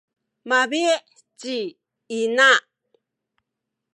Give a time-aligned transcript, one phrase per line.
[0.49, 0.81] mabi’
[1.39, 1.55] ci
[2.19, 2.49] ina.